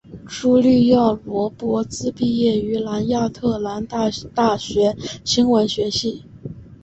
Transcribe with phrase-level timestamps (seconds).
[0.27, 2.73] 茱莉亚罗勃兹毕业于
[3.09, 6.23] 亚特兰大大学新闻学系。